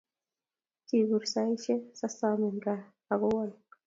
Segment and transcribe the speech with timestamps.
[0.87, 3.53] kipur saishe sasamen Kaa akowo